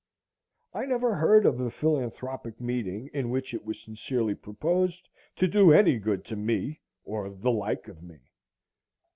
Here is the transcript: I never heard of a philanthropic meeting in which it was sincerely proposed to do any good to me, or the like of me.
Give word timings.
I 0.73 0.87
never 0.87 1.13
heard 1.13 1.45
of 1.45 1.59
a 1.59 1.69
philanthropic 1.69 2.59
meeting 2.59 3.11
in 3.13 3.29
which 3.29 3.53
it 3.53 3.63
was 3.63 3.79
sincerely 3.79 4.33
proposed 4.33 5.07
to 5.35 5.47
do 5.47 5.71
any 5.71 5.99
good 5.99 6.25
to 6.25 6.35
me, 6.35 6.79
or 7.05 7.29
the 7.29 7.51
like 7.51 7.87
of 7.87 8.01
me. 8.01 8.17